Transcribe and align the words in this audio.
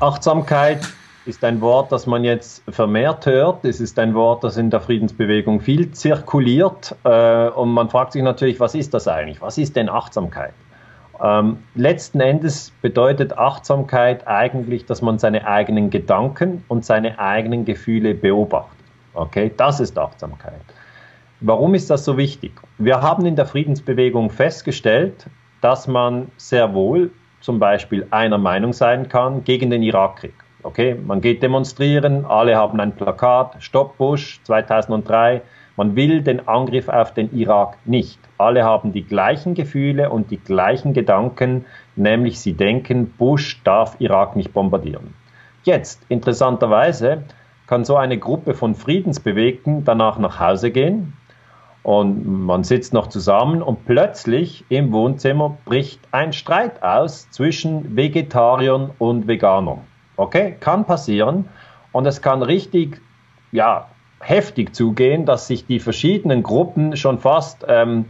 Achtsamkeit 0.00 0.80
ist 1.26 1.44
ein 1.44 1.60
Wort, 1.60 1.92
das 1.92 2.06
man 2.06 2.24
jetzt 2.24 2.62
vermehrt 2.70 3.26
hört. 3.26 3.66
Es 3.66 3.80
ist 3.80 3.98
ein 3.98 4.14
Wort, 4.14 4.42
das 4.42 4.56
in 4.56 4.70
der 4.70 4.80
Friedensbewegung 4.80 5.60
viel 5.60 5.90
zirkuliert. 5.90 6.96
Äh, 7.04 7.48
und 7.48 7.68
man 7.74 7.90
fragt 7.90 8.12
sich 8.12 8.22
natürlich, 8.22 8.60
was 8.60 8.74
ist 8.74 8.94
das 8.94 9.06
eigentlich? 9.06 9.42
Was 9.42 9.58
ist 9.58 9.76
denn 9.76 9.90
Achtsamkeit? 9.90 10.54
Ähm, 11.22 11.58
letzten 11.74 12.20
Endes 12.20 12.72
bedeutet 12.80 13.36
Achtsamkeit 13.36 14.26
eigentlich, 14.26 14.86
dass 14.86 15.02
man 15.02 15.18
seine 15.18 15.46
eigenen 15.46 15.90
Gedanken 15.90 16.64
und 16.68 16.82
seine 16.86 17.18
eigenen 17.18 17.66
Gefühle 17.66 18.14
beobachtet. 18.14 18.78
Okay, 19.12 19.52
das 19.54 19.80
ist 19.80 19.98
Achtsamkeit. 19.98 20.62
Warum 21.40 21.74
ist 21.74 21.90
das 21.90 22.06
so 22.06 22.16
wichtig? 22.16 22.52
Wir 22.78 23.02
haben 23.02 23.26
in 23.26 23.36
der 23.36 23.44
Friedensbewegung 23.44 24.30
festgestellt, 24.30 25.26
dass 25.60 25.86
man 25.86 26.30
sehr 26.38 26.72
wohl 26.72 27.10
zum 27.40 27.58
Beispiel 27.58 28.06
einer 28.10 28.38
Meinung 28.38 28.72
sein 28.72 29.08
kann 29.08 29.44
gegen 29.44 29.70
den 29.70 29.82
Irakkrieg. 29.82 30.34
Okay, 30.62 30.94
man 30.94 31.20
geht 31.20 31.42
demonstrieren, 31.42 32.26
alle 32.26 32.56
haben 32.56 32.80
ein 32.80 32.92
Plakat, 32.92 33.56
Stopp 33.60 33.96
Bush 33.96 34.40
2003. 34.44 35.40
Man 35.76 35.96
will 35.96 36.20
den 36.20 36.46
Angriff 36.46 36.90
auf 36.90 37.14
den 37.14 37.34
Irak 37.34 37.78
nicht. 37.86 38.18
Alle 38.36 38.64
haben 38.64 38.92
die 38.92 39.04
gleichen 39.04 39.54
Gefühle 39.54 40.10
und 40.10 40.30
die 40.30 40.36
gleichen 40.36 40.92
Gedanken, 40.92 41.64
nämlich 41.96 42.40
sie 42.40 42.52
denken, 42.52 43.10
Bush 43.12 43.62
darf 43.64 43.96
Irak 44.00 44.36
nicht 44.36 44.52
bombardieren. 44.52 45.14
Jetzt, 45.62 46.02
interessanterweise, 46.10 47.24
kann 47.66 47.84
so 47.84 47.96
eine 47.96 48.18
Gruppe 48.18 48.52
von 48.52 48.74
Friedensbewegten 48.74 49.84
danach 49.84 50.18
nach 50.18 50.40
Hause 50.40 50.70
gehen, 50.70 51.14
und 51.82 52.44
man 52.44 52.62
sitzt 52.62 52.92
noch 52.92 53.06
zusammen 53.06 53.62
und 53.62 53.86
plötzlich 53.86 54.64
im 54.68 54.92
Wohnzimmer 54.92 55.56
bricht 55.64 56.00
ein 56.12 56.32
Streit 56.32 56.82
aus 56.82 57.30
zwischen 57.30 57.96
Vegetariern 57.96 58.90
und 58.98 59.26
Veganern. 59.26 59.80
Okay, 60.16 60.56
kann 60.60 60.84
passieren 60.84 61.48
und 61.92 62.06
es 62.06 62.20
kann 62.20 62.42
richtig, 62.42 63.00
ja, 63.52 63.88
heftig 64.20 64.74
zugehen, 64.74 65.24
dass 65.24 65.46
sich 65.46 65.66
die 65.66 65.80
verschiedenen 65.80 66.42
Gruppen 66.42 66.96
schon 66.96 67.18
fast, 67.18 67.64
ähm, 67.66 68.04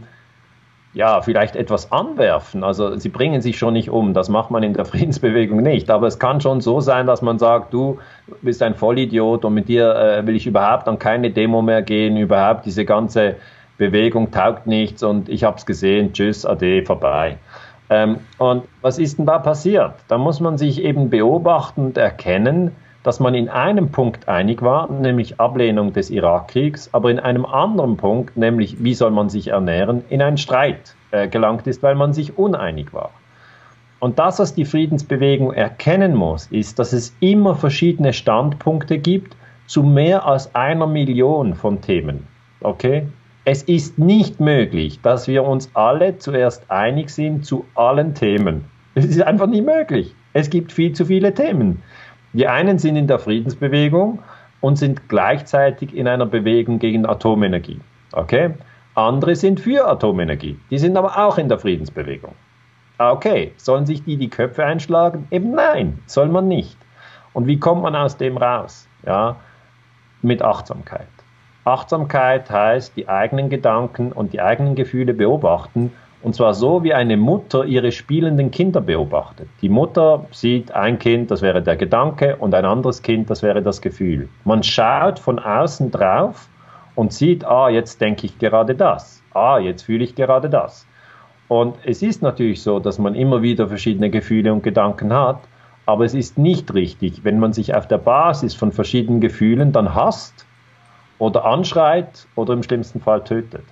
ja, 0.93 1.21
vielleicht 1.21 1.55
etwas 1.55 1.93
anwerfen. 1.93 2.65
Also 2.65 2.97
sie 2.97 3.07
bringen 3.07 3.41
sich 3.41 3.57
schon 3.57 3.73
nicht 3.73 3.89
um, 3.89 4.13
das 4.13 4.27
macht 4.27 4.51
man 4.51 4.61
in 4.61 4.73
der 4.73 4.83
Friedensbewegung 4.91 5.61
nicht. 5.61 5.89
Aber 5.89 6.07
es 6.07 6.19
kann 6.19 6.41
schon 6.41 6.59
so 6.59 6.81
sein, 6.81 7.07
dass 7.07 7.21
man 7.21 7.39
sagt, 7.39 7.73
du 7.73 7.99
bist 8.41 8.61
ein 8.61 8.75
Vollidiot 8.75 9.45
und 9.45 9.53
mit 9.53 9.69
dir 9.69 9.95
äh, 9.95 10.27
will 10.27 10.35
ich 10.35 10.45
überhaupt 10.45 10.89
an 10.89 10.99
keine 10.99 11.31
Demo 11.31 11.61
mehr 11.61 11.81
gehen, 11.81 12.17
überhaupt 12.17 12.65
diese 12.65 12.83
ganze 12.83 13.37
Bewegung 13.81 14.29
taugt 14.29 14.67
nichts 14.67 15.01
und 15.01 15.27
ich 15.27 15.43
habe 15.43 15.57
es 15.57 15.65
gesehen, 15.65 16.13
tschüss, 16.13 16.45
ade, 16.45 16.85
vorbei. 16.85 17.37
Ähm, 17.89 18.17
und 18.37 18.63
was 18.81 18.99
ist 18.99 19.17
denn 19.17 19.25
da 19.25 19.39
passiert? 19.39 19.95
Da 20.07 20.19
muss 20.19 20.39
man 20.39 20.59
sich 20.59 20.83
eben 20.83 21.09
beobachten 21.09 21.85
und 21.85 21.97
erkennen, 21.97 22.75
dass 23.01 23.19
man 23.19 23.33
in 23.33 23.49
einem 23.49 23.89
Punkt 23.89 24.29
einig 24.29 24.61
war, 24.61 24.91
nämlich 24.91 25.39
Ablehnung 25.39 25.93
des 25.93 26.11
Irakkriegs, 26.11 26.93
aber 26.93 27.09
in 27.09 27.19
einem 27.19 27.43
anderen 27.43 27.97
Punkt, 27.97 28.37
nämlich 28.37 28.83
wie 28.83 28.93
soll 28.93 29.09
man 29.09 29.29
sich 29.29 29.47
ernähren, 29.47 30.03
in 30.09 30.21
einen 30.21 30.37
Streit 30.37 30.95
äh, 31.09 31.27
gelangt 31.27 31.65
ist, 31.65 31.81
weil 31.81 31.95
man 31.95 32.13
sich 32.13 32.37
uneinig 32.37 32.93
war. 32.93 33.09
Und 33.99 34.19
das, 34.19 34.37
was 34.37 34.53
die 34.53 34.65
Friedensbewegung 34.65 35.53
erkennen 35.53 36.13
muss, 36.13 36.45
ist, 36.51 36.77
dass 36.77 36.93
es 36.93 37.15
immer 37.19 37.55
verschiedene 37.55 38.13
Standpunkte 38.13 38.99
gibt 38.99 39.35
zu 39.65 39.81
mehr 39.81 40.27
als 40.27 40.53
einer 40.53 40.85
Million 40.85 41.55
von 41.55 41.81
Themen. 41.81 42.27
Okay? 42.61 43.07
Es 43.43 43.63
ist 43.63 43.97
nicht 43.97 44.39
möglich, 44.39 44.99
dass 45.01 45.27
wir 45.27 45.43
uns 45.43 45.71
alle 45.73 46.19
zuerst 46.19 46.69
einig 46.69 47.09
sind 47.09 47.43
zu 47.43 47.65
allen 47.73 48.13
Themen. 48.13 48.65
Es 48.93 49.05
ist 49.05 49.21
einfach 49.23 49.47
nicht 49.47 49.65
möglich. 49.65 50.13
Es 50.33 50.49
gibt 50.51 50.71
viel 50.71 50.93
zu 50.93 51.05
viele 51.05 51.33
Themen. 51.33 51.81
Die 52.33 52.47
einen 52.47 52.77
sind 52.77 52.97
in 52.97 53.07
der 53.07 53.17
Friedensbewegung 53.17 54.19
und 54.59 54.77
sind 54.77 55.09
gleichzeitig 55.09 55.95
in 55.95 56.07
einer 56.07 56.27
Bewegung 56.27 56.77
gegen 56.77 57.05
Atomenergie. 57.07 57.79
Okay? 58.11 58.51
Andere 58.93 59.35
sind 59.35 59.59
für 59.59 59.87
Atomenergie. 59.87 60.59
Die 60.69 60.77
sind 60.77 60.95
aber 60.95 61.17
auch 61.17 61.39
in 61.39 61.49
der 61.49 61.57
Friedensbewegung. 61.57 62.35
Okay, 62.99 63.53
sollen 63.57 63.87
sich 63.87 64.03
die 64.03 64.17
die 64.17 64.29
Köpfe 64.29 64.63
einschlagen? 64.63 65.27
Eben 65.31 65.51
nein, 65.51 65.97
soll 66.05 66.29
man 66.29 66.47
nicht. 66.47 66.77
Und 67.33 67.47
wie 67.47 67.59
kommt 67.59 67.81
man 67.81 67.95
aus 67.95 68.17
dem 68.17 68.37
raus? 68.37 68.87
Ja, 69.03 69.37
mit 70.21 70.43
Achtsamkeit. 70.43 71.07
Achtsamkeit 71.63 72.49
heißt, 72.49 72.95
die 72.97 73.07
eigenen 73.07 73.49
Gedanken 73.49 74.11
und 74.11 74.33
die 74.33 74.41
eigenen 74.41 74.75
Gefühle 74.75 75.13
beobachten, 75.13 75.91
und 76.23 76.35
zwar 76.35 76.53
so, 76.53 76.83
wie 76.83 76.93
eine 76.93 77.17
Mutter 77.17 77.65
ihre 77.65 77.91
spielenden 77.91 78.51
Kinder 78.51 78.79
beobachtet. 78.79 79.47
Die 79.61 79.69
Mutter 79.69 80.25
sieht 80.31 80.71
ein 80.71 80.99
Kind, 80.99 81.31
das 81.31 81.41
wäre 81.41 81.63
der 81.63 81.75
Gedanke, 81.75 82.35
und 82.37 82.53
ein 82.53 82.65
anderes 82.65 83.01
Kind, 83.01 83.29
das 83.29 83.41
wäre 83.41 83.61
das 83.61 83.81
Gefühl. 83.81 84.29
Man 84.43 84.61
schaut 84.61 85.17
von 85.17 85.39
außen 85.39 85.89
drauf 85.89 86.47
und 86.95 87.11
sieht, 87.11 87.43
ah, 87.45 87.69
jetzt 87.69 88.01
denke 88.01 88.27
ich 88.27 88.37
gerade 88.37 88.75
das, 88.75 89.23
ah, 89.33 89.57
jetzt 89.57 89.83
fühle 89.83 90.03
ich 90.03 90.13
gerade 90.13 90.49
das. 90.49 90.85
Und 91.47 91.75
es 91.83 92.01
ist 92.01 92.21
natürlich 92.21 92.61
so, 92.61 92.79
dass 92.79 92.99
man 92.99 93.15
immer 93.15 93.41
wieder 93.41 93.67
verschiedene 93.67 94.09
Gefühle 94.09 94.53
und 94.53 94.63
Gedanken 94.63 95.13
hat, 95.13 95.39
aber 95.85 96.05
es 96.05 96.13
ist 96.13 96.37
nicht 96.37 96.73
richtig, 96.73 97.23
wenn 97.23 97.39
man 97.39 97.51
sich 97.51 97.73
auf 97.75 97.87
der 97.87 97.97
Basis 97.97 98.53
von 98.53 98.71
verschiedenen 98.71 99.21
Gefühlen 99.21 99.71
dann 99.71 99.95
hasst, 99.95 100.45
oder 101.21 101.45
anschreit 101.45 102.25
oder 102.35 102.53
im 102.53 102.63
schlimmsten 102.63 102.99
Fall 102.99 103.23
tötet. 103.23 103.63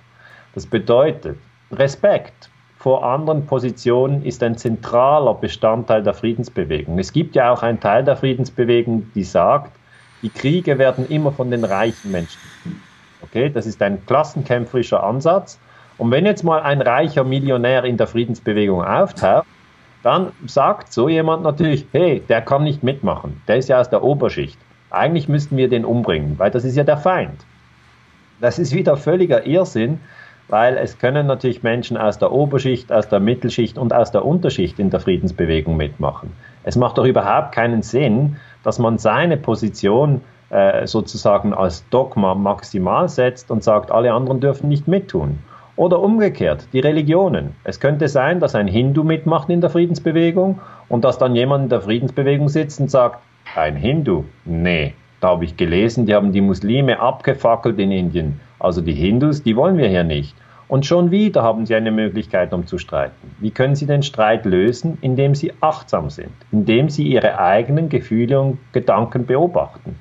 Das 0.54 0.66
bedeutet, 0.66 1.36
Respekt 1.72 2.48
vor 2.76 3.04
anderen 3.04 3.44
Positionen 3.44 4.24
ist 4.24 4.40
ein 4.44 4.56
zentraler 4.56 5.34
Bestandteil 5.34 6.00
der 6.04 6.14
Friedensbewegung. 6.14 7.00
Es 7.00 7.12
gibt 7.12 7.34
ja 7.34 7.52
auch 7.52 7.64
einen 7.64 7.80
Teil 7.80 8.04
der 8.04 8.16
Friedensbewegung, 8.16 9.10
die 9.16 9.24
sagt, 9.24 9.72
die 10.22 10.28
Kriege 10.28 10.78
werden 10.78 11.08
immer 11.08 11.32
von 11.32 11.50
den 11.50 11.64
reichen 11.64 12.12
Menschen. 12.12 12.38
Okay, 13.22 13.50
das 13.50 13.66
ist 13.66 13.82
ein 13.82 14.06
klassenkämpferischer 14.06 15.02
Ansatz. 15.02 15.58
Und 15.98 16.12
wenn 16.12 16.26
jetzt 16.26 16.44
mal 16.44 16.62
ein 16.62 16.80
reicher 16.80 17.24
Millionär 17.24 17.82
in 17.84 17.96
der 17.96 18.06
Friedensbewegung 18.06 18.84
auftaucht, 18.84 19.46
dann 20.04 20.30
sagt 20.46 20.92
so 20.92 21.08
jemand 21.08 21.42
natürlich, 21.42 21.84
hey, 21.90 22.22
der 22.28 22.42
kann 22.42 22.62
nicht 22.62 22.84
mitmachen, 22.84 23.42
der 23.48 23.56
ist 23.56 23.68
ja 23.68 23.80
aus 23.80 23.90
der 23.90 24.04
Oberschicht. 24.04 24.58
Eigentlich 24.90 25.28
müssten 25.28 25.56
wir 25.56 25.68
den 25.68 25.84
umbringen, 25.84 26.38
weil 26.38 26.50
das 26.50 26.64
ist 26.64 26.76
ja 26.76 26.84
der 26.84 26.96
Feind. 26.98 27.44
Das 28.40 28.58
ist 28.58 28.74
wieder 28.74 28.96
völliger 28.96 29.46
Irrsinn, 29.46 30.00
weil 30.48 30.76
es 30.76 30.98
können 30.98 31.26
natürlich 31.26 31.62
Menschen 31.62 31.96
aus 31.96 32.18
der 32.18 32.32
Oberschicht, 32.32 32.92
aus 32.92 33.08
der 33.08 33.20
Mittelschicht 33.20 33.78
und 33.78 33.94
aus 33.94 34.10
der 34.10 34.24
Unterschicht 34.24 34.78
in 34.78 34.90
der 34.90 35.00
Friedensbewegung 35.00 35.76
mitmachen. 35.76 36.32
Es 36.64 36.76
macht 36.76 36.98
doch 36.98 37.04
überhaupt 37.04 37.52
keinen 37.52 37.82
Sinn, 37.82 38.36
dass 38.64 38.78
man 38.78 38.98
seine 38.98 39.36
Position 39.36 40.20
äh, 40.50 40.86
sozusagen 40.86 41.54
als 41.54 41.88
Dogma 41.90 42.34
maximal 42.34 43.08
setzt 43.08 43.50
und 43.50 43.62
sagt, 43.62 43.92
alle 43.92 44.12
anderen 44.12 44.40
dürfen 44.40 44.68
nicht 44.68 44.88
mittun. 44.88 45.38
Oder 45.76 46.00
umgekehrt, 46.00 46.66
die 46.72 46.80
Religionen. 46.80 47.54
Es 47.64 47.78
könnte 47.80 48.08
sein, 48.08 48.40
dass 48.40 48.54
ein 48.54 48.66
Hindu 48.66 49.04
mitmacht 49.04 49.48
in 49.48 49.60
der 49.60 49.70
Friedensbewegung 49.70 50.58
und 50.88 51.04
dass 51.04 51.16
dann 51.16 51.34
jemand 51.36 51.64
in 51.64 51.68
der 51.70 51.80
Friedensbewegung 51.80 52.48
sitzt 52.48 52.80
und 52.80 52.90
sagt, 52.90 53.20
ein 53.56 53.76
Hindu? 53.76 54.24
Nee. 54.44 54.94
Da 55.20 55.28
habe 55.28 55.44
ich 55.44 55.56
gelesen, 55.56 56.06
die 56.06 56.14
haben 56.14 56.32
die 56.32 56.40
Muslime 56.40 56.98
abgefackelt 56.98 57.78
in 57.78 57.90
Indien. 57.90 58.40
Also 58.58 58.80
die 58.80 58.94
Hindus, 58.94 59.42
die 59.42 59.54
wollen 59.54 59.76
wir 59.76 59.88
hier 59.88 60.04
nicht. 60.04 60.34
Und 60.66 60.86
schon 60.86 61.10
wieder 61.10 61.42
haben 61.42 61.66
sie 61.66 61.74
eine 61.74 61.90
Möglichkeit, 61.90 62.52
um 62.54 62.66
zu 62.66 62.78
streiten. 62.78 63.34
Wie 63.38 63.50
können 63.50 63.74
sie 63.74 63.86
den 63.86 64.02
Streit 64.02 64.44
lösen? 64.44 64.98
Indem 65.00 65.34
sie 65.34 65.52
achtsam 65.60 66.10
sind, 66.10 66.32
indem 66.52 66.88
sie 66.88 67.08
ihre 67.08 67.38
eigenen 67.38 67.88
Gefühle 67.88 68.40
und 68.40 68.58
Gedanken 68.72 69.26
beobachten. 69.26 69.96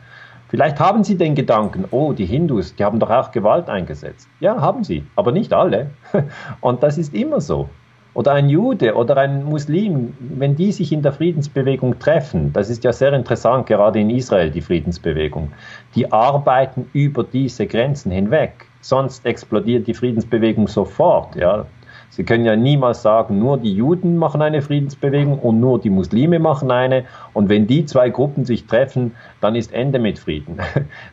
Vielleicht 0.48 0.80
haben 0.80 1.04
sie 1.04 1.18
den 1.18 1.36
Gedanken, 1.36 1.86
oh, 1.92 2.14
die 2.14 2.26
Hindus, 2.26 2.76
die 2.76 2.84
haben 2.84 3.00
doch 3.00 3.10
auch 3.10 3.32
Gewalt 3.32 3.70
eingesetzt. 3.70 4.28
Ja, 4.40 4.62
haben 4.62 4.84
sie, 4.84 5.04
aber 5.16 5.32
nicht 5.32 5.54
alle. 5.54 5.92
Und 6.62 6.82
das 6.82 6.98
ist 6.98 7.14
immer 7.14 7.42
so 7.42 7.70
oder 8.14 8.34
ein 8.34 8.50
Jude 8.50 8.96
oder 8.96 9.18
ein 9.18 9.44
Muslim, 9.44 10.14
wenn 10.20 10.56
die 10.56 10.72
sich 10.72 10.92
in 10.92 11.02
der 11.02 11.14
Friedensbewegung 11.14 12.00
treffen, 12.00 12.52
das 12.54 12.70
ist 12.70 12.84
ja 12.84 12.92
sehr 12.92 13.14
interessant, 13.14 13.68
gerade 13.68 14.00
in 14.00 14.10
Israel 14.10 14.50
die 14.50 14.62
Friedensbewegung, 14.62 15.52
die 15.96 16.12
arbeiten 16.12 16.90
über 16.94 17.24
diese 17.24 17.68
Grenzen 17.68 18.12
hinweg. 18.12 18.66
Sonst 18.82 19.26
explodiert 19.26 19.88
die 19.88 19.94
Friedensbewegung 19.94 20.68
sofort. 20.68 21.36
Ja. 21.36 21.66
Sie 22.12 22.24
können 22.24 22.44
ja 22.44 22.56
niemals 22.56 23.04
sagen, 23.04 23.38
nur 23.38 23.58
die 23.58 23.74
Juden 23.74 24.18
machen 24.18 24.42
eine 24.42 24.64
Friedensbewegung 24.64 25.38
und 25.38 25.60
nur 25.60 25.80
die 25.80 25.92
Muslime 25.92 26.40
machen 26.40 26.72
eine. 26.72 27.06
Und 27.34 27.50
wenn 27.50 27.68
die 27.68 27.86
zwei 27.86 28.10
Gruppen 28.10 28.46
sich 28.46 28.66
treffen, 28.66 29.16
dann 29.42 29.56
ist 29.56 29.72
Ende 29.74 30.00
mit 30.00 30.18
Frieden. 30.18 30.58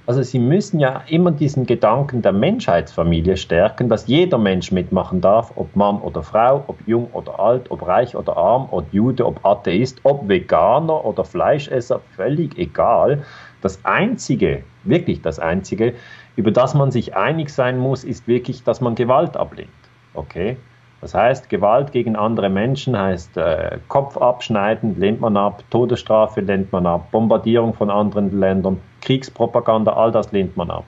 Also 0.07 0.23
Sie 0.23 0.39
müssen 0.39 0.81
ja 0.81 1.03
immer 1.09 1.33
diesen 1.33 1.67
Gedanken 1.67 2.23
der 2.23 2.33
Menschheitsfamilie 2.33 3.37
stärken, 3.37 3.89
dass 3.89 4.07
jeder 4.07 4.39
Mensch 4.39 4.73
mitmachen 4.73 5.21
darf, 5.21 5.53
ob 5.57 5.75
Mann 5.77 6.01
oder 6.01 6.23
Frau, 6.23 6.65
ob 6.67 6.77
jung 6.87 7.09
oder 7.13 7.39
alt, 7.39 7.71
ob 7.71 7.87
reich 7.87 8.17
oder 8.17 8.37
arm, 8.37 8.69
ob 8.71 8.93
Jude, 8.93 9.27
ob 9.27 9.45
Atheist, 9.45 10.01
ob 10.05 10.29
Veganer 10.29 11.05
oder 11.05 11.25
Fleischesser, 11.25 12.01
völlig 12.15 12.57
egal. 12.57 13.23
Das 13.61 13.85
Einzige, 13.85 14.63
wirklich 14.85 15.23
das 15.23 15.39
Einzige, 15.39 15.95
über 16.37 16.51
das 16.51 16.75
man 16.75 16.91
sich 16.91 17.17
einig 17.17 17.51
sein 17.51 17.79
muss, 17.79 18.05
ist 18.05 18.27
wirklich, 18.27 18.63
dass 18.65 18.81
man 18.81 18.95
Gewalt 18.95 19.37
ablehnt. 19.37 19.71
Okay? 20.15 20.57
Das 21.01 21.15
heißt, 21.15 21.49
Gewalt 21.49 21.93
gegen 21.93 22.17
andere 22.17 22.49
Menschen 22.49 22.99
heißt 22.99 23.37
äh, 23.37 23.79
Kopf 23.89 24.17
abschneiden, 24.17 24.99
lehnt 24.99 25.21
man 25.21 25.37
ab, 25.37 25.63
Todesstrafe 25.71 26.41
lehnt 26.41 26.73
man 26.73 26.87
ab, 26.87 27.11
Bombardierung 27.11 27.75
von 27.75 27.91
anderen 27.91 28.39
Ländern, 28.39 28.81
Kriegspropaganda, 29.03 29.93
all 29.93 30.11
das 30.11 30.33
lehnt 30.33 30.57
man 30.57 30.71
ab. 30.71 30.85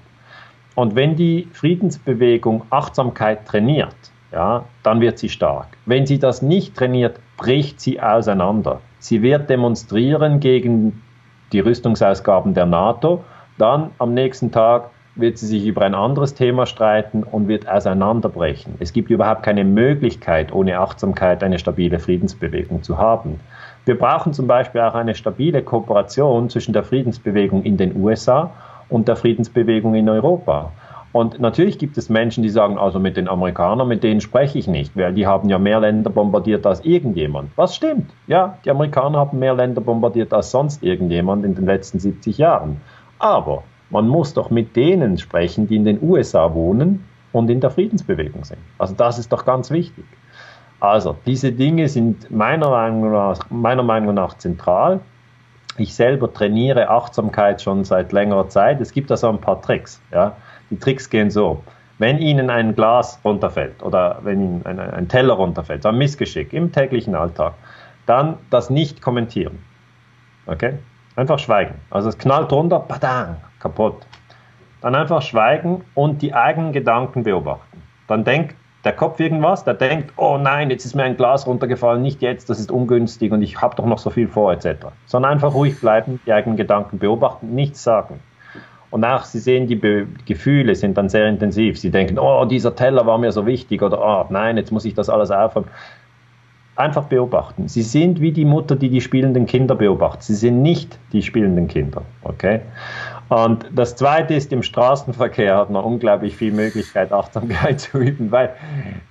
Und 0.75 0.95
wenn 0.95 1.17
die 1.17 1.49
Friedensbewegung 1.53 2.63
Achtsamkeit 2.71 3.47
trainiert, 3.47 3.97
ja, 4.33 4.65
dann 4.83 5.01
wird 5.01 5.19
sie 5.19 5.29
stark. 5.29 5.69
Wenn 5.87 6.07
sie 6.07 6.19
das 6.19 6.43
nicht 6.43 6.77
trainiert, 6.77 7.19
bricht 7.37 7.81
sie 7.81 8.01
auseinander. 8.01 8.81
Sie 8.99 9.23
wird 9.23 9.49
demonstrieren 9.51 10.41
gegen 10.41 11.03
die 11.53 11.61
Rüstungsausgaben 11.61 12.55
der 12.55 12.67
NATO, 12.67 13.25
dann 13.57 13.91
am 13.99 14.15
nächsten 14.15 14.53
Tag 14.53 14.91
wird 15.19 15.39
sie 15.39 15.47
sich 15.47 15.67
über 15.67 15.83
ein 15.83 15.95
anderes 15.95 16.35
Thema 16.35 16.67
streiten 16.67 17.25
und 17.25 17.49
wird 17.49 17.69
auseinanderbrechen. 17.69 18.75
Es 18.79 18.93
gibt 18.93 19.11
überhaupt 19.11 19.43
keine 19.43 19.65
Möglichkeit, 19.65 20.53
ohne 20.53 20.79
Achtsamkeit 20.79 21.43
eine 21.43 21.59
stabile 21.59 21.99
Friedensbewegung 21.99 22.83
zu 22.83 22.99
haben. 22.99 23.41
Wir 23.85 23.99
brauchen 23.99 24.33
zum 24.33 24.47
Beispiel 24.47 24.81
auch 24.83 24.95
eine 24.95 25.15
stabile 25.15 25.63
Kooperation 25.63 26.51
zwischen 26.51 26.73
der 26.73 26.85
Friedensbewegung 26.85 27.63
in 27.63 27.77
den 27.77 27.97
USA 27.97 28.51
und 28.89 29.09
der 29.09 29.17
Friedensbewegung 29.17 29.95
in 29.95 30.09
Europa. 30.09 30.73
Und 31.13 31.41
natürlich 31.41 31.79
gibt 31.79 31.97
es 31.97 32.11
Menschen, 32.11 32.43
die 32.43 32.51
sagen, 32.51 32.79
also 32.79 33.01
mit 33.01 33.17
den 33.17 33.29
Amerikanern, 33.29 33.89
mit 33.89 34.05
denen 34.05 34.21
spreche 34.21 34.59
ich 34.59 34.69
nicht, 34.69 34.95
weil 34.97 35.15
die 35.15 35.27
haben 35.27 35.49
ja 35.49 35.59
mehr 35.59 35.81
Länder 35.81 36.11
bombardiert 36.11 36.67
als 36.67 36.85
irgendjemand. 36.85 37.51
Was 37.57 37.75
stimmt? 37.75 38.11
Ja, 38.27 38.59
die 38.65 38.71
Amerikaner 38.71 39.19
haben 39.19 39.39
mehr 39.39 39.55
Länder 39.55 39.81
bombardiert 39.81 40.35
als 40.35 40.51
sonst 40.51 40.83
irgendjemand 40.83 41.45
in 41.47 41.55
den 41.55 41.65
letzten 41.65 41.99
70 41.99 42.37
Jahren. 42.37 42.83
Aber 43.19 43.63
man 43.91 44.07
muss 44.07 44.35
doch 44.35 44.51
mit 44.51 44.77
denen 44.77 45.19
sprechen, 45.19 45.67
die 45.67 45.77
in 45.77 45.85
den 45.85 46.03
USA 46.03 46.53
wohnen 46.55 47.05
und 47.33 47.51
in 47.51 47.61
der 47.61 47.71
Friedensbewegung 47.71 48.45
sind. 48.45 48.59
Also 48.79 48.95
das 48.95 49.19
ist 49.19 49.33
doch 49.33 49.45
ganz 49.45 49.71
wichtig. 49.71 50.05
Also 50.81 51.17
diese 51.27 51.53
Dinge 51.53 51.89
sind 51.89 52.31
meiner 52.31 52.71
Meinung 52.71 53.13
nach, 53.13 53.39
meiner 53.51 53.83
Meinung 53.83 54.15
nach 54.15 54.37
zentral. 54.39 55.01
Ich 55.77 55.95
selber 55.95 56.33
trainiere 56.33 56.89
Achtsamkeit 56.89 57.63
schon 57.63 57.85
seit 57.85 58.13
längerer 58.13 58.49
Zeit. 58.49 58.81
Es 58.81 58.93
gibt 58.93 59.11
da 59.11 59.17
so 59.17 59.29
ein 59.29 59.41
paar 59.41 59.61
Tricks. 59.63 60.01
Ja? 60.13 60.37
Die 60.71 60.79
Tricks 60.79 61.09
gehen 61.09 61.31
so. 61.31 61.63
Wenn 61.99 62.19
Ihnen 62.19 62.49
ein 62.49 62.77
Glas 62.77 63.19
runterfällt 63.25 63.83
oder 63.83 64.21
wenn 64.23 64.41
Ihnen 64.41 64.67
ein, 64.67 64.79
ein 64.79 65.09
Teller 65.09 65.35
runterfällt, 65.35 65.83
so 65.83 65.89
ein 65.89 65.99
Missgeschick 65.99 66.53
im 66.53 66.71
täglichen 66.71 67.15
Alltag, 67.17 67.55
dann 68.07 68.39
das 68.51 68.71
nicht 68.71 69.03
kommentieren. 69.03 69.59
Okay? 70.47 70.75
Einfach 71.17 71.41
schweigen. 71.41 71.75
Also 71.91 72.09
es 72.09 72.19
knallt 72.19 72.53
runter, 72.53 72.79
badang, 72.79 73.37
kaputt. 73.61 74.07
Dann 74.81 74.95
einfach 74.95 75.23
schweigen 75.23 75.85
und 75.95 76.23
die 76.23 76.35
eigenen 76.35 76.73
Gedanken 76.73 77.25
beobachten. 77.25 77.83
Dann 78.07 78.25
denkt 78.25 78.55
der 78.85 78.93
Kopf 78.93 79.19
irgendwas, 79.19 79.65
der 79.65 79.75
denkt, 79.75 80.13
oh 80.17 80.39
nein, 80.39 80.71
jetzt 80.71 80.85
ist 80.85 80.95
mir 80.95 81.03
ein 81.03 81.17
Glas 81.17 81.47
runtergefallen, 81.47 82.01
nicht 82.01 82.23
jetzt, 82.23 82.49
das 82.49 82.61
ist 82.61 82.71
ungünstig 82.71 83.33
und 83.33 83.43
ich 83.43 83.61
habe 83.61 83.75
doch 83.75 83.85
noch 83.85 83.99
so 83.99 84.09
viel 84.11 84.29
vor, 84.29 84.53
etc. 84.53 84.87
Sondern 85.07 85.33
einfach 85.33 85.53
ruhig 85.53 85.81
bleiben, 85.81 86.21
die 86.25 86.33
eigenen 86.33 86.57
Gedanken 86.57 86.99
beobachten, 86.99 87.55
nichts 87.55 87.83
sagen. 87.83 88.21
Und 88.91 89.05
auch 89.05 89.25
Sie 89.25 89.39
sehen, 89.39 89.67
die 89.67 89.77
Be 89.77 90.07
Gefühle 90.25 90.75
sind 90.75 90.97
dann 90.97 91.09
sehr 91.09 91.29
intensiv. 91.29 91.79
Sie 91.79 91.91
denken, 91.91 92.19
oh, 92.19 92.45
dieser 92.45 92.75
Teller 92.75 93.07
war 93.07 93.19
mir 93.19 93.33
so 93.33 93.45
wichtig 93.45 93.83
oder 93.83 94.01
oh, 94.01 94.27
nein, 94.31 94.57
jetzt 94.57 94.73
muss 94.73 94.85
ich 94.85 94.95
das 94.95 95.11
alles 95.11 95.31
aufräumen. 95.31 95.69
Einfach 96.77 97.05
beobachten. 97.05 97.69
Sie 97.69 97.83
sind 97.83 98.21
wie 98.21 98.33
die 98.33 98.45
Mutter, 98.45 98.77
die 98.77 98.89
die 98.89 99.01
spielenden 99.01 99.47
Kinder 99.47 99.75
beobachtet. 99.75 100.23
Sie 100.23 100.35
sind 100.35 100.63
nicht 100.63 100.99
die 101.13 101.23
spielenden 101.23 101.67
Kinder. 101.67 102.03
Okay? 102.23 102.61
Und 103.29 103.67
das 103.75 103.95
Zweite 103.95 104.35
ist, 104.35 104.53
im 104.53 104.63
Straßenverkehr 104.63 105.57
hat 105.57 105.69
man 105.69 105.85
unglaublich 105.85 106.37
viel 106.37 106.53
Möglichkeit, 106.53 107.13
Achtsamkeit 107.13 107.81
zu 107.81 107.99
üben, 107.99 108.31
weil 108.33 108.55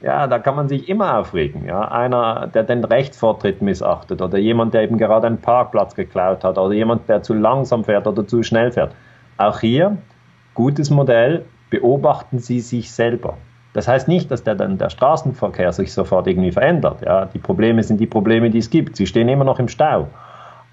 ja, 0.02 0.26
da 0.26 0.40
kann 0.40 0.56
man 0.56 0.68
sich 0.68 0.90
immer 0.90 1.20
aufregen. 1.20 1.66
Ja? 1.66 1.82
Einer, 1.92 2.48
der 2.48 2.64
den 2.64 2.84
Rechtsvortritt 2.84 3.62
missachtet 3.62 4.22
oder 4.22 4.38
jemand, 4.40 4.74
der 4.74 4.84
eben 4.84 4.98
gerade 4.98 5.28
einen 5.28 5.40
Parkplatz 5.40 5.94
geklaut 5.94 6.44
hat 6.44 6.58
oder 6.58 6.74
jemand, 6.74 7.08
der 7.08 7.22
zu 7.22 7.36
langsam 7.36 7.84
fährt 7.84 8.08
oder 8.08 8.28
zu 8.28 8.42
schnell 8.42 8.72
fährt. 8.72 8.96
Auch 9.38 9.60
hier, 9.60 9.98
gutes 10.56 10.90
Modell, 10.90 11.46
beobachten 11.70 12.40
Sie 12.40 12.60
sich 12.60 12.92
selber. 12.92 13.38
Das 13.74 13.88
heißt 13.88 14.08
nicht, 14.08 14.32
dass 14.32 14.44
der, 14.44 14.56
der 14.56 14.90
Straßenverkehr 14.90 15.72
sich 15.72 15.94
sofort 15.94 16.26
irgendwie 16.26 16.52
verändert. 16.52 17.04
Ja? 17.06 17.26
Die 17.26 17.38
Probleme 17.38 17.84
sind 17.84 18.00
die 18.00 18.08
Probleme, 18.08 18.50
die 18.50 18.58
es 18.58 18.72
gibt. 18.72 18.96
Sie 18.96 19.06
stehen 19.06 19.30
immer 19.30 19.44
noch 19.44 19.60
im 19.60 19.68
Stau. 19.68 20.08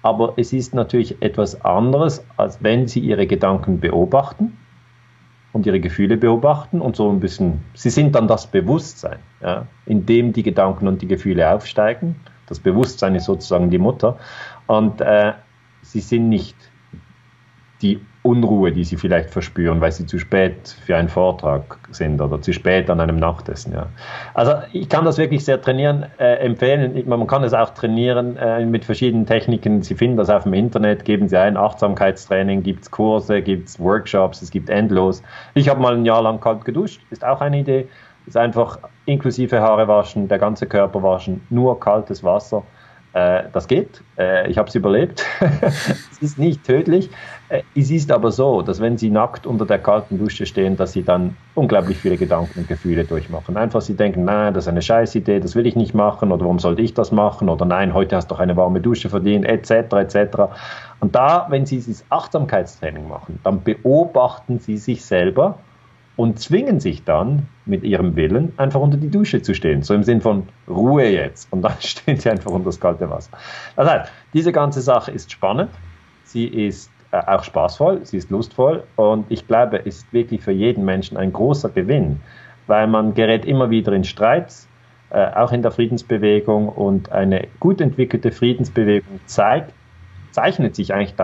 Aber 0.05 0.33
es 0.37 0.53
ist 0.53 0.75
natürlich 0.75 1.19
etwas 1.23 1.65
anderes, 1.65 2.23
als 2.37 2.61
wenn 2.61 2.87
Sie 2.87 2.99
Ihre 2.99 3.25
Gedanken 3.25 3.79
beobachten 3.79 4.55
und 5.51 5.65
Ihre 5.65 5.79
Gefühle 5.79 6.15
beobachten 6.15 6.79
und 6.79 6.95
so 6.95 7.09
ein 7.09 7.19
bisschen, 7.19 7.63
Sie 7.73 7.89
sind 7.89 8.13
dann 8.13 8.27
das 8.27 8.45
Bewusstsein, 8.45 9.17
ja, 9.41 9.65
in 9.87 10.05
dem 10.05 10.31
die 10.31 10.43
Gedanken 10.43 10.87
und 10.87 11.01
die 11.01 11.07
Gefühle 11.07 11.51
aufsteigen. 11.51 12.17
Das 12.45 12.59
Bewusstsein 12.59 13.15
ist 13.15 13.25
sozusagen 13.25 13.71
die 13.71 13.79
Mutter. 13.79 14.19
Und 14.67 15.01
äh, 15.01 15.33
Sie 15.81 16.01
sind 16.01 16.29
nicht 16.29 16.55
die 17.81 17.99
Unruhe, 18.25 18.71
die 18.71 18.83
sie 18.83 18.97
vielleicht 18.97 19.29
verspüren, 19.29 19.81
weil 19.81 19.91
sie 19.91 20.07
zu 20.07 20.17
spät 20.17 20.75
für 20.83 20.97
einen 20.97 21.09
Vortrag 21.09 21.77
sind 21.91 22.19
oder 22.19 22.41
zu 22.41 22.53
spät 22.53 22.89
an 22.89 22.99
einem 22.99 23.17
Nachtessen. 23.17 23.71
Ja. 23.73 23.85
Also 24.33 24.53
ich 24.73 24.89
kann 24.89 25.05
das 25.05 25.19
wirklich 25.19 25.45
sehr 25.45 25.61
trainieren, 25.61 26.07
äh, 26.17 26.37
empfehlen. 26.37 27.07
Man 27.07 27.27
kann 27.27 27.43
es 27.43 27.53
auch 27.53 27.69
trainieren 27.69 28.35
äh, 28.37 28.65
mit 28.65 28.83
verschiedenen 28.83 29.27
Techniken. 29.27 29.83
Sie 29.83 29.93
finden 29.93 30.17
das 30.17 30.31
auf 30.31 30.41
dem 30.41 30.53
Internet, 30.53 31.05
geben 31.05 31.27
Sie 31.27 31.37
ein, 31.37 31.55
Achtsamkeitstraining, 31.55 32.63
gibt 32.63 32.81
es 32.81 32.89
Kurse, 32.89 33.43
gibt 33.43 33.69
es 33.69 33.79
Workshops, 33.79 34.41
es 34.41 34.49
gibt 34.49 34.71
endlos. 34.71 35.21
Ich 35.53 35.69
habe 35.69 35.79
mal 35.79 35.93
ein 35.93 36.03
Jahr 36.03 36.23
lang 36.23 36.39
kalt 36.39 36.65
geduscht, 36.65 37.01
ist 37.11 37.23
auch 37.23 37.41
eine 37.41 37.59
Idee. 37.59 37.87
Ist 38.25 38.37
einfach 38.37 38.79
inklusive 39.05 39.61
Haare 39.61 39.87
waschen, 39.87 40.27
der 40.27 40.39
ganze 40.39 40.65
Körper 40.65 41.03
waschen, 41.03 41.45
nur 41.51 41.79
kaltes 41.79 42.23
Wasser 42.23 42.63
das 43.15 43.67
geht. 43.67 44.01
Äh, 44.17 44.49
ich 44.49 44.57
habe 44.57 44.67
es 44.67 44.75
überlebt. 44.75 45.23
es 45.61 46.21
ist 46.21 46.37
nicht 46.37 46.65
tödlich. 46.65 47.09
Äh, 47.47 47.61
es 47.73 47.89
ist 47.89 48.11
aber 48.11 48.31
so, 48.31 48.61
dass 48.61 48.81
wenn 48.81 48.97
Sie 48.97 49.09
nackt 49.09 49.47
unter 49.47 49.65
der 49.65 49.79
kalten 49.79 50.17
Dusche 50.17 50.45
stehen, 50.45 50.75
dass 50.75 50.91
Sie 50.91 51.03
dann 51.03 51.37
unglaublich 51.53 51.97
viele 51.97 52.17
Gedanken 52.17 52.59
und 52.59 52.67
Gefühle 52.67 53.05
durchmachen. 53.05 53.55
Einfach 53.55 53.79
Sie 53.79 53.95
denken, 53.95 54.25
nein, 54.25 54.53
das 54.53 54.65
ist 54.65 54.67
eine 54.67 54.81
Scheißidee, 54.81 55.39
das 55.39 55.55
will 55.55 55.65
ich 55.65 55.77
nicht 55.77 55.93
machen 55.93 56.33
oder 56.33 56.41
warum 56.41 56.59
sollte 56.59 56.81
ich 56.81 56.93
das 56.93 57.13
machen 57.13 57.47
oder 57.47 57.65
nein, 57.65 57.93
heute 57.93 58.17
hast 58.17 58.29
du 58.29 58.35
doch 58.35 58.41
eine 58.41 58.57
warme 58.57 58.81
Dusche 58.81 59.09
verdient, 59.09 59.45
etc. 59.45 59.93
etc. 59.93 60.17
Und 60.99 61.15
da, 61.15 61.47
wenn 61.49 61.65
Sie 61.65 61.77
dieses 61.77 62.03
Achtsamkeitstraining 62.09 63.07
machen, 63.07 63.39
dann 63.43 63.63
beobachten 63.63 64.59
Sie 64.59 64.77
sich 64.77 65.05
selber 65.05 65.59
und 66.17 66.39
zwingen 66.39 66.79
sich 66.79 67.03
dann 67.03 67.47
mit 67.65 67.83
ihrem 67.83 68.15
Willen 68.15 68.53
einfach 68.57 68.79
unter 68.79 68.97
die 68.97 69.09
Dusche 69.09 69.41
zu 69.41 69.53
stehen. 69.53 69.81
So 69.81 69.93
im 69.93 70.03
Sinn 70.03 70.21
von 70.21 70.47
Ruhe 70.67 71.09
jetzt. 71.09 71.51
Und 71.51 71.61
dann 71.61 71.75
stehen 71.79 72.17
sie 72.17 72.29
einfach 72.29 72.51
unter 72.51 72.65
das 72.65 72.79
kalte 72.79 73.09
Wasser. 73.09 73.31
Das 73.75 73.89
heißt, 73.89 74.11
diese 74.33 74.51
ganze 74.51 74.81
Sache 74.81 75.11
ist 75.11 75.31
spannend. 75.31 75.71
Sie 76.23 76.45
ist 76.45 76.89
äh, 77.11 77.17
auch 77.17 77.43
spaßvoll, 77.43 78.05
sie 78.05 78.17
ist 78.17 78.29
lustvoll. 78.29 78.83
Und 78.95 79.25
ich 79.29 79.47
glaube, 79.47 79.79
es 79.79 79.97
ist 79.97 80.13
wirklich 80.13 80.41
für 80.41 80.51
jeden 80.51 80.85
Menschen 80.85 81.17
ein 81.17 81.33
großer 81.33 81.69
Gewinn, 81.69 82.21
weil 82.67 82.87
man 82.87 83.13
gerät 83.13 83.45
immer 83.45 83.69
wieder 83.69 83.91
in 83.91 84.05
Streits, 84.05 84.67
äh, 85.09 85.27
auch 85.33 85.51
in 85.51 85.61
der 85.61 85.71
Friedensbewegung. 85.71 86.69
Und 86.69 87.11
eine 87.11 87.47
gut 87.59 87.81
entwickelte 87.81 88.31
Friedensbewegung 88.31 89.19
zeigt, 89.25 89.73
zeichnet 90.31 90.75
sich 90.75 90.93
eigentlich 90.93 91.15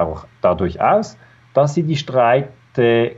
dadurch 0.42 0.82
aus, 0.82 1.18
dass 1.54 1.74
sie 1.74 1.84
die 1.84 1.98
Streite 1.98 3.16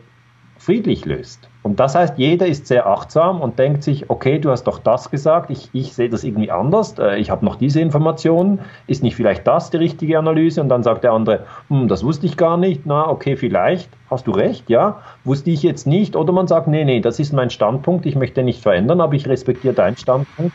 friedlich 0.58 1.06
löst. 1.06 1.50
Und 1.64 1.80
das 1.80 1.96
heißt, 1.96 2.18
jeder 2.18 2.46
ist 2.46 2.68
sehr 2.68 2.88
achtsam 2.88 3.40
und 3.40 3.58
denkt 3.58 3.84
sich, 3.84 4.10
okay, 4.10 4.38
du 4.38 4.52
hast 4.52 4.66
doch 4.66 4.80
das 4.80 5.10
gesagt, 5.10 5.50
ich, 5.50 5.70
ich 5.72 5.94
sehe 5.94 6.10
das 6.10 6.26
irgendwie 6.26 6.52
anders, 6.52 7.00
äh, 7.00 7.18
ich 7.18 7.30
habe 7.30 7.46
noch 7.46 7.56
diese 7.56 7.80
Informationen, 7.80 8.60
ist 8.86 9.02
nicht 9.02 9.16
vielleicht 9.16 9.48
das 9.48 9.70
die 9.70 9.78
richtige 9.78 10.20
Analyse? 10.20 10.60
Und 10.60 10.68
dann 10.68 10.84
sagt 10.84 11.06
der 11.06 11.14
andere, 11.14 11.46
hm, 11.70 11.88
das 11.88 12.04
wusste 12.04 12.26
ich 12.26 12.36
gar 12.36 12.58
nicht, 12.58 12.82
na, 12.86 13.08
okay, 13.08 13.38
vielleicht, 13.38 13.90
hast 14.12 14.28
du 14.28 14.32
recht, 14.32 14.70
ja, 14.70 15.02
wusste 15.24 15.52
ich 15.52 15.64
jetzt 15.64 15.88
nicht. 15.88 16.18
Oder 16.18 16.34
man 16.34 16.48
sagt, 16.48 16.68
nee, 16.68 16.84
nee, 16.84 17.00
das 17.00 17.20
ist 17.20 17.32
mein 17.32 17.50
Standpunkt, 17.50 18.06
ich 18.06 18.16
möchte 18.16 18.44
nicht 18.44 18.62
verändern, 18.62 19.00
aber 19.00 19.14
ich 19.14 19.26
respektiere 19.28 19.74
deinen 19.74 19.96
Standpunkt. 19.96 20.54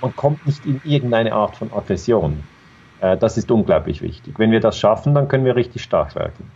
Man 0.00 0.14
kommt 0.14 0.46
nicht 0.46 0.64
in 0.64 0.80
irgendeine 0.84 1.32
Art 1.32 1.56
von 1.56 1.72
Aggression. 1.72 2.44
Äh, 3.00 3.16
das 3.16 3.36
ist 3.36 3.50
unglaublich 3.50 4.00
wichtig. 4.00 4.38
Wenn 4.38 4.52
wir 4.52 4.60
das 4.60 4.78
schaffen, 4.78 5.12
dann 5.12 5.26
können 5.26 5.44
wir 5.44 5.56
richtig 5.56 5.82
stark 5.82 6.14
werden. 6.14 6.52